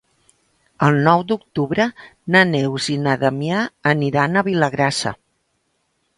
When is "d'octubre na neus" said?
1.31-2.89